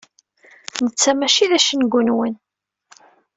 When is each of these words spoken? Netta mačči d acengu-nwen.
Netta 0.83 1.11
mačči 1.13 1.45
d 1.51 1.51
acengu-nwen. 1.57 2.35